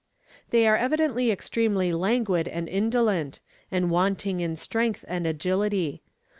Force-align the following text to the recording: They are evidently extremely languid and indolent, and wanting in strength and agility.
They 0.49 0.65
are 0.65 0.77
evidently 0.77 1.29
extremely 1.29 1.91
languid 1.93 2.47
and 2.47 2.67
indolent, 2.67 3.39
and 3.69 3.91
wanting 3.91 4.39
in 4.39 4.55
strength 4.55 5.05
and 5.07 5.27
agility. 5.27 6.01